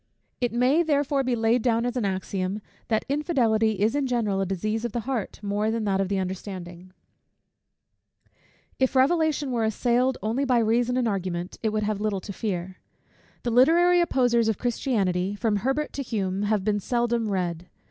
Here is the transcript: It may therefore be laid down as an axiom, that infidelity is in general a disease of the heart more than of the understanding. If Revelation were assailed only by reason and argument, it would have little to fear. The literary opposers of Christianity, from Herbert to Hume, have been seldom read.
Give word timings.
It 0.39 0.51
may 0.51 0.81
therefore 0.81 1.23
be 1.23 1.35
laid 1.35 1.61
down 1.61 1.85
as 1.85 1.95
an 1.95 2.05
axiom, 2.05 2.59
that 2.87 3.05
infidelity 3.07 3.73
is 3.73 3.93
in 3.95 4.07
general 4.07 4.41
a 4.41 4.47
disease 4.47 4.83
of 4.83 4.93
the 4.93 5.01
heart 5.01 5.39
more 5.43 5.69
than 5.69 5.87
of 5.87 6.09
the 6.09 6.17
understanding. 6.17 6.91
If 8.79 8.95
Revelation 8.95 9.51
were 9.51 9.63
assailed 9.63 10.17
only 10.23 10.43
by 10.43 10.57
reason 10.57 10.97
and 10.97 11.07
argument, 11.07 11.59
it 11.61 11.69
would 11.69 11.83
have 11.83 12.01
little 12.01 12.21
to 12.21 12.33
fear. 12.33 12.77
The 13.43 13.51
literary 13.51 14.01
opposers 14.01 14.47
of 14.47 14.57
Christianity, 14.57 15.35
from 15.35 15.57
Herbert 15.57 15.93
to 15.93 16.01
Hume, 16.01 16.41
have 16.49 16.63
been 16.63 16.79
seldom 16.79 17.29
read. 17.29 17.69